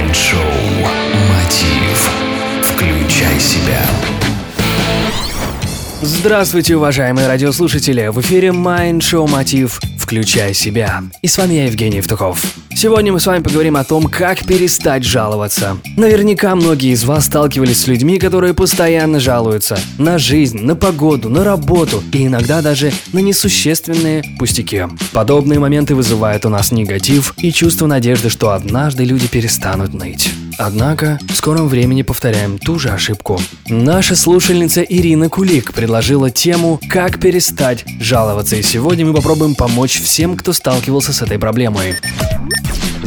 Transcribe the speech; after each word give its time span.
Майнд-шоу 0.00 0.40
«Мотив». 1.28 2.10
Включай 2.62 3.38
себя. 3.38 3.82
Здравствуйте, 6.00 6.76
уважаемые 6.76 7.26
радиослушатели! 7.26 8.08
В 8.08 8.18
эфире 8.22 8.48
Mind 8.48 9.00
Show 9.00 9.28
Мотив 9.28 9.78
«Включай 10.10 10.54
себя». 10.54 11.04
И 11.22 11.28
с 11.28 11.38
вами 11.38 11.54
я, 11.54 11.66
Евгений 11.66 11.98
Евтухов. 11.98 12.44
Сегодня 12.74 13.12
мы 13.12 13.20
с 13.20 13.26
вами 13.26 13.44
поговорим 13.44 13.76
о 13.76 13.84
том, 13.84 14.06
как 14.06 14.44
перестать 14.44 15.04
жаловаться. 15.04 15.76
Наверняка 15.96 16.56
многие 16.56 16.90
из 16.90 17.04
вас 17.04 17.26
сталкивались 17.26 17.82
с 17.82 17.86
людьми, 17.86 18.18
которые 18.18 18.52
постоянно 18.52 19.20
жалуются 19.20 19.78
на 19.98 20.18
жизнь, 20.18 20.58
на 20.62 20.74
погоду, 20.74 21.28
на 21.28 21.44
работу 21.44 22.02
и 22.12 22.26
иногда 22.26 22.60
даже 22.60 22.90
на 23.12 23.20
несущественные 23.20 24.24
пустяки. 24.36 24.82
Подобные 25.12 25.60
моменты 25.60 25.94
вызывают 25.94 26.44
у 26.44 26.48
нас 26.48 26.72
негатив 26.72 27.32
и 27.36 27.52
чувство 27.52 27.86
надежды, 27.86 28.30
что 28.30 28.50
однажды 28.50 29.04
люди 29.04 29.28
перестанут 29.28 29.94
ныть. 29.94 30.28
Однако 30.62 31.18
в 31.26 31.34
скором 31.34 31.68
времени 31.68 32.02
повторяем 32.02 32.58
ту 32.58 32.78
же 32.78 32.90
ошибку. 32.90 33.40
Наша 33.66 34.14
слушательница 34.14 34.82
Ирина 34.82 35.30
Кулик 35.30 35.72
предложила 35.72 36.30
тему 36.30 36.78
«Как 36.90 37.18
перестать 37.18 37.86
жаловаться» 37.98 38.56
и 38.56 38.62
сегодня 38.62 39.06
мы 39.06 39.14
попробуем 39.14 39.54
помочь 39.54 39.98
всем, 39.98 40.36
кто 40.36 40.52
сталкивался 40.52 41.14
с 41.14 41.22
этой 41.22 41.38
проблемой. 41.38 41.94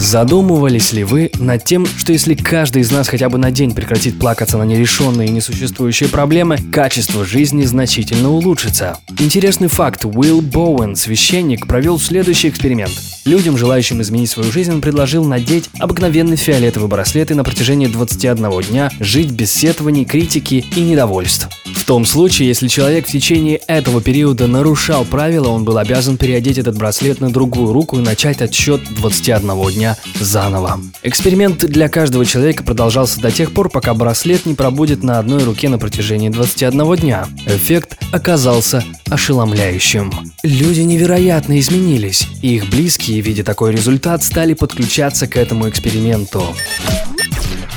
Задумывались 0.04 0.92
ли 0.92 1.06
вы 1.06 1.32
над 1.40 1.64
тем, 1.64 1.86
что 1.86 2.12
если 2.12 2.36
каждый 2.36 2.82
из 2.82 2.92
нас 2.92 3.08
хотя 3.08 3.30
бы 3.30 3.38
на 3.38 3.52
день 3.52 3.74
прекратит 3.74 4.20
плакаться 4.20 4.58
на 4.58 4.64
нерешенные 4.64 5.30
и 5.30 5.32
несуществующие 5.32 6.10
проблемы, 6.10 6.58
качество 6.58 7.24
жизни 7.24 7.64
значительно 7.64 8.30
улучшится? 8.30 8.98
Интересный 9.18 9.70
факт. 9.70 10.04
Уилл 10.04 10.42
Боуэн, 10.42 10.98
священник, 10.98 11.68
провел 11.68 11.98
следующий 12.00 12.50
эксперимент. 12.50 12.92
Людям, 13.24 13.58
желающим 13.58 14.02
изменить 14.02 14.30
свою 14.30 14.52
жизнь, 14.52 14.74
он 14.74 14.82
предложил 14.82 15.24
надеть 15.24 15.70
обыкновенный 15.80 16.36
фиолетовый 16.36 16.90
браслет 16.90 17.32
и 17.32 17.34
на 17.34 17.46
протяжении 17.46 17.88
21 17.88 18.62
дня 18.64 18.92
жить 19.00 19.32
без 19.32 19.54
сетований, 19.54 20.04
критики 20.04 20.66
и 20.76 20.82
недовольств. 20.82 21.48
В 21.84 21.86
том 21.86 22.06
случае, 22.06 22.48
если 22.48 22.70
человек 22.70 23.06
в 23.06 23.12
течение 23.12 23.58
этого 23.68 24.02
периода 24.02 24.48
нарушал 24.48 25.04
правила, 25.04 25.50
он 25.50 25.66
был 25.66 25.78
обязан 25.78 26.16
переодеть 26.16 26.58
этот 26.58 26.78
браслет 26.78 27.20
на 27.20 27.30
другую 27.30 27.74
руку 27.74 28.00
и 28.00 28.02
начать 28.02 28.42
отсчет 28.42 28.80
21 28.96 29.74
дня 29.74 29.98
заново. 30.18 30.80
Эксперимент 31.04 31.58
для 31.58 31.90
каждого 31.90 32.26
человека 32.26 32.64
продолжался 32.64 33.20
до 33.20 33.32
тех 33.32 33.52
пор, 33.52 33.68
пока 33.68 33.94
браслет 33.94 34.46
не 34.46 34.54
пробудет 34.54 35.04
на 35.04 35.20
одной 35.20 35.44
руке 35.44 35.68
на 35.68 35.78
протяжении 35.78 36.30
21 36.30 36.96
дня. 36.96 37.28
Эффект 37.48 37.98
оказался 38.14 38.82
ошеломляющим. 39.10 40.14
Люди 40.42 40.80
невероятно 40.80 41.60
изменились, 41.60 42.26
и 42.42 42.56
их 42.56 42.70
близкие, 42.70 43.20
видя 43.20 43.44
такой 43.44 43.74
результат, 43.74 44.24
стали 44.24 44.54
подключаться 44.54 45.28
к 45.28 45.36
этому 45.36 45.68
эксперименту. 45.68 46.56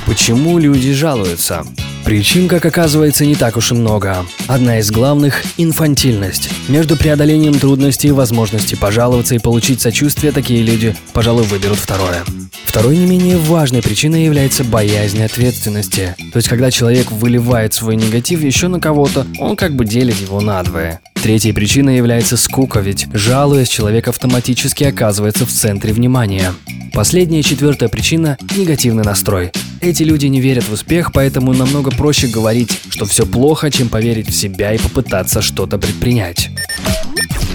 Почему 0.05 0.59
люди 0.59 0.93
жалуются? 0.93 1.65
Причин, 2.07 2.47
как 2.47 2.65
оказывается, 2.65 3.25
не 3.25 3.35
так 3.35 3.57
уж 3.57 3.73
и 3.73 3.75
много. 3.75 4.25
Одна 4.47 4.79
из 4.79 4.91
главных– 4.91 5.43
инфантильность. 5.57 6.49
Между 6.69 6.95
преодолением 6.95 7.55
трудностей 7.55 8.07
и 8.07 8.11
возможностью 8.11 8.77
пожаловаться 8.77 9.35
и 9.35 9.39
получить 9.39 9.81
сочувствие 9.81 10.31
такие 10.31 10.63
люди, 10.63 10.95
пожалуй, 11.11 11.43
выберут 11.43 11.77
второе. 11.77 12.23
Второй 12.63 12.95
не 12.95 13.05
менее 13.05 13.35
важной 13.35 13.83
причиной 13.83 14.23
является 14.23 14.63
боязнь 14.63 15.21
ответственности. 15.21 16.15
То 16.31 16.37
есть, 16.37 16.47
когда 16.47 16.71
человек 16.71 17.11
выливает 17.11 17.73
свой 17.73 17.97
негатив 17.97 18.41
еще 18.41 18.69
на 18.69 18.79
кого-то, 18.79 19.27
он 19.37 19.57
как 19.57 19.75
бы 19.75 19.83
делит 19.83 20.15
его 20.21 20.39
надвое. 20.39 21.01
Третьей 21.15 21.51
причиной 21.51 21.97
является 21.97 22.37
скука, 22.37 22.79
ведь 22.79 23.07
жалуясь, 23.11 23.67
человек 23.67 24.07
автоматически 24.07 24.85
оказывается 24.85 25.45
в 25.45 25.51
центре 25.51 25.91
внимания. 25.91 26.53
Последняя 26.93 27.43
четвертая 27.43 27.89
причина– 27.89 28.37
негативный 28.55 29.03
настрой. 29.03 29.51
Эти 29.79 30.03
люди 30.03 30.25
не 30.25 30.41
верят 30.41 30.63
в 30.67 30.73
успех, 30.73 31.11
поэтому 31.13 31.53
намного 31.53 31.91
проще 31.91 32.27
говорить, 32.27 32.79
что 32.89 33.05
все 33.05 33.25
плохо, 33.25 33.69
чем 33.69 33.89
поверить 33.89 34.29
в 34.29 34.35
себя 34.35 34.73
и 34.73 34.77
попытаться 34.77 35.41
что-то 35.41 35.77
предпринять. 35.77 36.49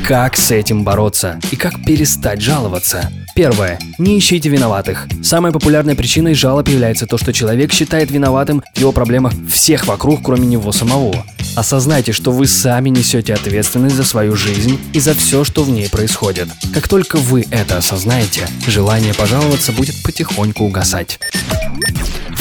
Как 0.06 0.36
с 0.36 0.50
этим 0.50 0.84
бороться 0.84 1.40
и 1.50 1.56
как 1.56 1.84
перестать 1.84 2.40
жаловаться? 2.40 3.10
Первое. 3.34 3.78
Не 3.98 4.18
ищите 4.18 4.48
виноватых. 4.48 5.08
Самой 5.22 5.52
популярной 5.52 5.94
причиной 5.94 6.34
жалоб 6.34 6.68
является 6.68 7.06
то, 7.06 7.16
что 7.16 7.32
человек 7.32 7.72
считает 7.72 8.10
виноватым 8.10 8.62
в 8.74 8.78
его 8.78 8.92
проблемах 8.92 9.32
всех 9.50 9.86
вокруг, 9.86 10.22
кроме 10.22 10.46
него 10.46 10.70
самого. 10.70 11.24
Осознайте, 11.56 12.12
что 12.12 12.30
вы 12.30 12.46
сами 12.46 12.90
несете 12.90 13.32
ответственность 13.32 13.94
за 13.94 14.04
свою 14.04 14.36
жизнь 14.36 14.78
и 14.92 15.00
за 15.00 15.14
все, 15.14 15.44
что 15.44 15.64
в 15.64 15.70
ней 15.70 15.88
происходит. 15.88 16.48
Как 16.74 16.88
только 16.88 17.16
вы 17.16 17.46
это 17.50 17.78
осознаете, 17.78 18.48
желание 18.66 19.14
пожаловаться 19.14 19.72
будет 19.72 20.02
потихоньку 20.02 20.64
угасать. 20.64 21.18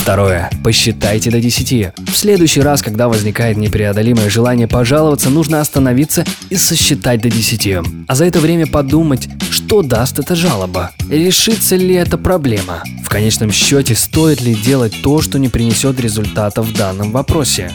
Второе. 0.02 0.50
Посчитайте 0.64 1.30
до 1.30 1.40
10. 1.40 1.94
В 2.08 2.16
следующий 2.16 2.62
раз, 2.62 2.82
когда 2.82 3.08
возникает 3.08 3.58
непреодолимое 3.58 4.32
желание 4.32 4.68
пожаловаться, 4.68 5.30
нужно 5.30 5.62
остановиться 5.62 6.26
и 6.50 6.56
сосчитать 6.56 7.22
до 7.22 7.30
10. 7.30 7.78
А 8.08 8.16
за 8.16 8.26
это 8.26 8.40
время 8.40 8.66
подумать, 8.66 9.30
что 9.52 9.84
даст 9.84 10.18
эта 10.18 10.34
жалоба. 10.34 10.90
Решится 11.08 11.76
ли 11.76 11.94
эта 11.94 12.18
проблема? 12.18 12.82
В 13.06 13.10
конечном 13.10 13.52
счете, 13.52 13.94
стоит 13.94 14.42
ли 14.42 14.56
делать 14.56 14.96
то, 15.04 15.22
что 15.22 15.38
не 15.38 15.50
принесет 15.50 16.00
результата 16.00 16.64
в 16.64 16.74
данном 16.74 17.12
вопросе? 17.12 17.72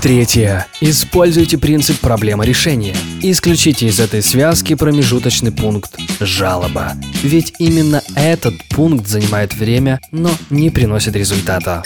Третье. 0.00 0.66
Используйте 0.80 1.58
принцип 1.58 1.98
проблема 2.00 2.46
решения. 2.46 2.96
Исключите 3.20 3.86
из 3.86 4.00
этой 4.00 4.22
связки 4.22 4.74
промежуточный 4.74 5.52
пункт 5.52 5.96
«жалоба». 6.20 6.92
Ведь 7.22 7.54
именно 7.58 8.02
этот 8.14 8.54
пункт 8.68 9.06
занимает 9.06 9.54
время, 9.54 10.00
но 10.12 10.30
не 10.50 10.70
приносит 10.70 11.16
результата. 11.16 11.82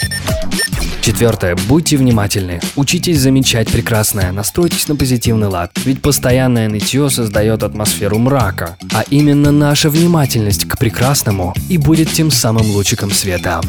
Четвертое. 1.01 1.55
Будьте 1.67 1.97
внимательны. 1.97 2.59
Учитесь 2.75 3.19
замечать 3.19 3.69
прекрасное. 3.69 4.31
Настройтесь 4.31 4.87
на 4.87 4.95
позитивный 4.95 5.47
лад. 5.47 5.71
Ведь 5.83 5.99
постоянное 5.99 6.69
нытье 6.69 7.09
создает 7.09 7.63
атмосферу 7.63 8.19
мрака. 8.19 8.77
А 8.93 9.03
именно 9.09 9.51
наша 9.51 9.89
внимательность 9.89 10.65
к 10.65 10.77
прекрасному 10.77 11.55
и 11.69 11.77
будет 11.77 12.11
тем 12.11 12.29
самым 12.29 12.69
лучиком 12.69 13.11
света. 13.11 13.61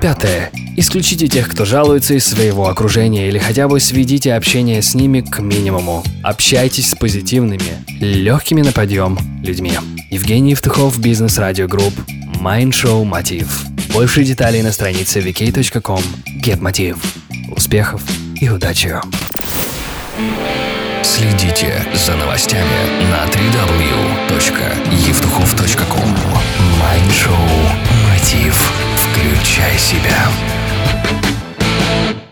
Пятое. 0.00 0.52
Исключите 0.76 1.26
тех, 1.26 1.48
кто 1.48 1.64
жалуется 1.64 2.14
из 2.14 2.24
своего 2.24 2.68
окружения 2.68 3.26
или 3.28 3.38
хотя 3.38 3.66
бы 3.66 3.80
сведите 3.80 4.34
общение 4.34 4.80
с 4.80 4.94
ними 4.94 5.22
к 5.22 5.40
минимуму. 5.40 6.04
Общайтесь 6.22 6.90
с 6.90 6.94
позитивными, 6.94 7.84
легкими 8.00 8.62
на 8.62 8.70
подъем 8.70 9.18
людьми. 9.42 9.72
Евгений 10.10 10.52
Евтухов, 10.52 11.00
Бизнес 11.00 11.36
Радио 11.38 11.66
Групп, 11.66 11.92
шоу 12.40 13.04
Мотив. 13.04 13.64
Больше 13.92 14.22
деталей 14.22 14.62
на 14.62 14.70
странице 14.70 15.18
vk.com 15.18 16.00
Get 16.44 16.60
Мотив. 16.60 16.98
Успехов 17.50 18.00
и 18.40 18.48
удачи! 18.48 18.94
Следите 21.02 21.84
за 21.94 22.14
новостями 22.14 23.08
на 23.10 23.26
www.evtukhov.com 23.26 25.97